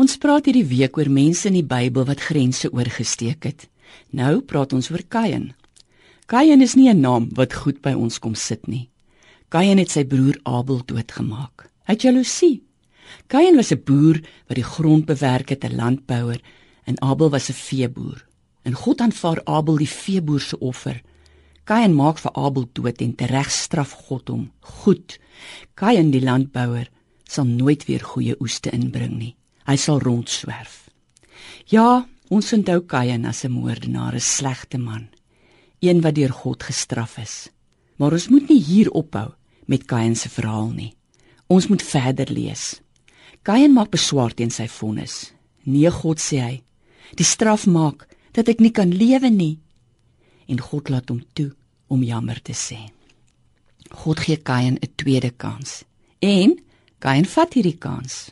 Ons 0.00 0.14
praat 0.16 0.46
hierdie 0.48 0.64
week 0.64 0.96
oor 0.96 1.10
mense 1.12 1.44
in 1.50 1.58
die 1.58 1.66
Bybel 1.66 2.06
wat 2.08 2.22
grense 2.24 2.70
oorgesteek 2.72 3.44
het. 3.44 3.66
Nou 4.16 4.38
praat 4.48 4.72
ons 4.72 4.86
oor 4.88 5.02
Kain. 5.12 5.50
Kain 6.30 6.62
is 6.64 6.74
nie 6.74 6.88
'n 6.88 7.02
naam 7.02 7.28
wat 7.36 7.52
goed 7.52 7.82
by 7.82 7.92
ons 7.92 8.18
kom 8.18 8.34
sit 8.34 8.66
nie. 8.66 8.88
Kain 9.50 9.76
het 9.76 9.90
sy 9.90 10.04
broer 10.04 10.38
Abel 10.44 10.80
doodgemaak. 10.86 11.68
Hy 11.84 11.92
het 11.92 12.02
jaloesie. 12.02 12.62
Kain 13.28 13.56
was 13.56 13.72
'n 13.72 13.82
boer 13.84 14.22
wat 14.48 14.56
die 14.56 14.64
grond 14.64 15.04
bewerk 15.04 15.50
het, 15.50 15.64
'n 15.64 15.76
landbouer, 15.76 16.40
en 16.86 17.02
Abel 17.02 17.28
was 17.30 17.50
'n 17.50 17.52
veeboer. 17.52 18.26
En 18.64 18.72
God 18.72 19.00
aanvaar 19.00 19.44
Abel 19.44 19.76
die 19.76 19.94
veeboer 20.02 20.40
se 20.40 20.58
offer. 20.58 21.02
Kain 21.64 21.94
maak 21.94 22.18
vir 22.18 22.32
Abel 22.32 22.68
dood 22.72 23.00
en 23.00 23.14
tereg 23.14 23.50
straf 23.50 23.92
God 23.92 24.28
hom. 24.28 24.50
Goed. 24.60 25.18
Kain 25.74 26.10
die 26.10 26.22
landbouer 26.22 26.88
sal 27.24 27.44
nooit 27.44 27.84
weer 27.84 28.00
goeie 28.00 28.40
oeste 28.40 28.70
inbring 28.70 29.18
nie. 29.18 29.36
Hy 29.66 29.76
sal 29.76 30.00
rondswerf. 30.00 30.88
Ja, 31.70 32.06
ons 32.28 32.52
onthou 32.52 32.80
Kain 32.86 33.24
as 33.24 33.44
'n 33.44 33.52
moordenaar, 33.52 34.14
'n 34.14 34.20
slegte 34.20 34.78
man, 34.78 35.08
een 35.80 36.00
wat 36.00 36.14
deur 36.14 36.32
God 36.32 36.62
gestraf 36.62 37.18
is. 37.18 37.48
Maar 37.96 38.12
ons 38.12 38.28
moet 38.28 38.48
nie 38.48 38.62
hier 38.62 38.90
ophou 38.90 39.32
met 39.66 39.84
Kain 39.84 40.16
se 40.16 40.28
verhaal 40.28 40.70
nie. 40.70 40.94
Ons 41.46 41.66
moet 41.66 41.82
verder 41.82 42.32
lees. 42.32 42.80
Kain 43.42 43.72
maak 43.72 43.90
beswaar 43.90 44.34
teen 44.34 44.50
sy 44.50 44.68
vonnis. 44.68 45.32
Nee 45.64 45.90
God 45.90 46.18
sê 46.18 46.40
hy, 46.40 46.62
die 47.16 47.24
straf 47.24 47.66
maak 47.66 48.08
dat 48.32 48.48
ek 48.48 48.60
nie 48.60 48.72
kan 48.72 48.90
lewe 48.90 49.30
nie. 49.30 49.58
En 50.48 50.60
God 50.60 50.88
laat 50.88 51.08
hom 51.08 51.22
toe 51.34 51.52
om 51.88 52.02
jammer 52.02 52.40
te 52.42 52.52
sê. 52.52 52.78
God 53.90 54.20
gee 54.20 54.36
Kain 54.36 54.78
'n 54.80 54.92
tweede 54.96 55.30
kans. 55.30 55.84
En 56.20 56.58
Kain 56.98 57.24
vat 57.24 57.54
hierdie 57.54 57.78
kans. 57.78 58.30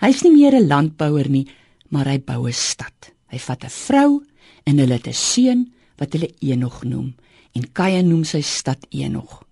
Hy's 0.00 0.22
nie 0.22 0.32
meer 0.32 0.54
'n 0.54 0.68
landbouer 0.68 1.28
nie, 1.28 1.46
maar 1.88 2.06
hy 2.06 2.18
bou 2.18 2.46
'n 2.46 2.52
stad. 2.52 3.12
Hy 3.30 3.38
vat 3.38 3.64
'n 3.64 3.70
vrou 3.70 4.22
en 4.64 4.78
hulle 4.78 4.94
het 4.94 5.08
'n 5.08 5.12
seun 5.12 5.72
wat 5.98 6.12
hulle 6.12 6.34
Enog 6.40 6.84
noem 6.84 7.14
en 7.52 7.72
Kain 7.72 8.08
noem 8.08 8.24
sy 8.24 8.40
stad 8.40 8.86
Enog. 8.90 9.44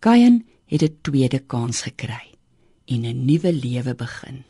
Kain 0.00 0.44
het 0.66 0.82
'n 0.82 0.96
tweede 1.02 1.38
kans 1.38 1.82
gekry 1.82 2.36
en 2.86 3.04
'n 3.04 3.24
nuwe 3.24 3.52
lewe 3.52 3.94
begin. 3.94 4.44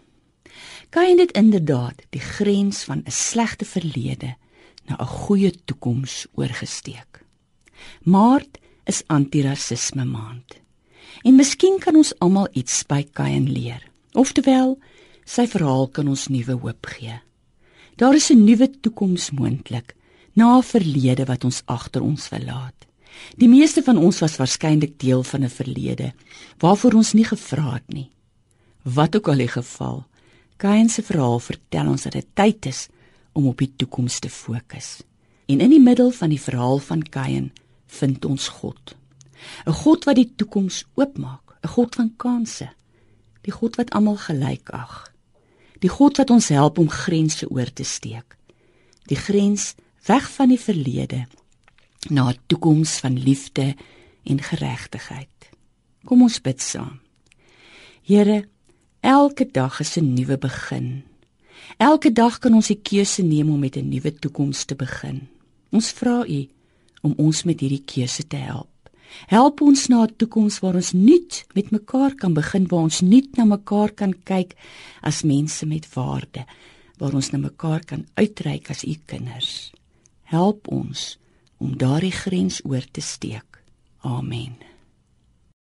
Kain 0.90 1.18
het 1.18 1.32
inderdaad 1.32 2.02
die 2.10 2.20
grens 2.20 2.84
van 2.84 3.02
'n 3.06 3.10
slegte 3.10 3.64
verlede 3.64 4.36
na 4.86 4.96
'n 4.98 5.06
goeie 5.06 5.52
toekoms 5.64 6.26
oorgesteek. 6.34 7.24
Maart 8.02 8.58
is 8.84 9.02
antirasisme 9.06 10.04
maand. 10.04 10.60
En 11.22 11.34
miskien 11.34 11.78
kan 11.78 11.96
ons 11.96 12.18
almal 12.18 12.48
iets 12.52 12.86
by 12.86 13.06
Kain 13.12 13.52
leer. 13.52 13.90
Oftewel, 14.12 14.78
sy 15.24 15.46
verhaal 15.46 15.88
kan 15.88 16.08
ons 16.08 16.28
nuwe 16.28 16.52
hoop 16.52 16.86
gee. 16.86 17.20
Daar 17.96 18.14
is 18.14 18.30
'n 18.30 18.44
nuwe 18.44 18.70
toekoms 18.80 19.30
moontlik 19.30 19.94
na 20.34 20.56
'n 20.58 20.62
verlede 20.62 21.24
wat 21.24 21.44
ons 21.44 21.62
agter 21.66 22.02
ons 22.02 22.28
wil 22.28 22.44
laat. 22.44 22.86
Die 23.36 23.48
meeste 23.48 23.82
van 23.82 23.98
ons 23.98 24.18
was 24.18 24.36
waarskynlik 24.36 24.98
deel 24.98 25.22
van 25.22 25.44
'n 25.44 25.48
verlede 25.48 26.12
waarvoor 26.58 26.94
ons 26.94 27.12
nie 27.12 27.24
gevra 27.24 27.74
het 27.74 27.88
nie. 27.88 28.10
Wat 28.82 29.16
ook 29.16 29.28
al 29.28 29.36
die 29.36 29.48
geval, 29.48 30.04
Kain 30.56 30.88
se 30.88 31.02
verhaal 31.02 31.40
vertel 31.40 31.86
ons 31.88 32.02
dat 32.02 32.12
dit 32.12 32.26
tyd 32.34 32.66
is 32.66 32.88
om 33.32 33.46
op 33.46 33.58
die 33.58 33.72
toekoms 33.76 34.18
te 34.18 34.28
fokus. 34.28 35.02
En 35.46 35.60
in 35.60 35.70
die 35.70 35.80
middel 35.80 36.10
van 36.10 36.28
die 36.28 36.40
verhaal 36.40 36.78
van 36.78 37.02
Kain 37.02 37.52
vind 37.86 38.24
ons 38.24 38.48
God. 38.48 38.96
'n 39.66 39.72
God 39.72 40.04
wat 40.04 40.16
die 40.16 40.32
toekoms 40.36 40.84
oopmaak, 40.94 41.56
'n 41.64 41.68
God 41.68 41.94
van 41.94 42.16
kansse. 42.16 42.68
Die 43.46 43.52
God 43.52 43.76
wat 43.76 43.90
almal 43.90 44.16
gelyk 44.16 44.70
ag. 44.70 45.12
Die 45.80 45.88
God 45.88 46.16
wat 46.16 46.30
ons 46.30 46.48
help 46.48 46.78
om 46.78 46.88
grense 46.88 47.48
oor 47.48 47.72
te 47.72 47.84
steek. 47.84 48.36
Die 49.08 49.16
grens 49.16 49.74
weg 50.06 50.30
van 50.30 50.48
die 50.48 50.60
verlede 50.60 51.26
na 52.08 52.30
'n 52.30 52.38
toekoms 52.46 52.98
van 52.98 53.18
liefde 53.18 53.76
en 54.24 54.42
geregtigheid. 54.42 55.50
Kom 56.04 56.22
ons 56.22 56.40
bid 56.40 56.60
saam. 56.62 57.00
Here, 58.02 58.48
elke 59.00 59.50
dag 59.50 59.80
is 59.80 59.96
'n 59.96 60.14
nuwe 60.14 60.38
begin. 60.38 61.04
Elke 61.76 62.12
dag 62.12 62.38
kan 62.38 62.54
ons 62.54 62.66
die 62.66 62.80
keuse 62.82 63.22
neem 63.22 63.50
om 63.50 63.58
met 63.58 63.76
'n 63.76 63.88
nuwe 63.88 64.14
toekoms 64.14 64.64
te 64.64 64.74
begin. 64.74 65.28
Ons 65.70 65.90
vra 65.90 66.24
U 66.26 66.48
om 67.00 67.14
ons 67.16 67.42
met 67.42 67.60
hierdie 67.60 67.84
keuse 67.84 68.26
te 68.26 68.36
help. 68.36 68.69
Help 69.26 69.60
ons 69.60 69.88
na 69.88 70.04
'n 70.04 70.16
toekoms 70.16 70.58
waar 70.60 70.74
ons 70.74 70.92
nuut 70.92 71.44
met 71.54 71.70
mekaar 71.70 72.14
kan 72.14 72.34
begin, 72.34 72.66
waar 72.68 72.82
ons 72.82 73.00
nuut 73.00 73.36
na 73.36 73.44
mekaar 73.44 73.90
kan 73.92 74.14
kyk 74.24 74.54
as 75.02 75.22
mense 75.22 75.66
met 75.66 75.94
waarde, 75.94 76.44
waar 76.98 77.14
ons 77.14 77.30
na 77.30 77.38
mekaar 77.38 77.84
kan 77.84 78.06
uitreik 78.14 78.70
as 78.70 78.84
u 78.84 78.94
kinders. 79.06 79.72
Help 80.22 80.68
ons 80.68 81.18
om 81.58 81.76
daardie 81.76 82.12
grens 82.12 82.60
oor 82.64 82.84
te 82.90 83.00
steek. 83.00 83.62
Amen. 84.00 84.69